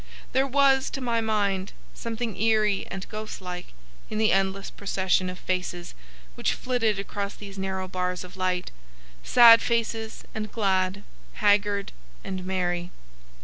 [0.31, 3.67] There was, to my mind, something eerie and ghost like
[4.09, 5.93] in the endless procession of faces
[6.33, 11.03] which flitted across these narrow bars of light,—sad faces and glad,
[11.33, 11.91] haggard
[12.23, 12.89] and merry.